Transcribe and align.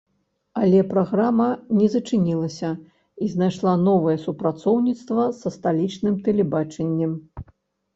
Але 0.61 0.79
праграма 0.93 1.47
не 1.81 1.87
зачынілася 1.97 2.71
і 3.27 3.29
знайшла 3.37 3.77
новае 3.87 4.17
супрацоўніцтва 4.25 5.31
са 5.45 5.57
сталічным 5.61 6.23
тэлебачаннем. 6.29 7.11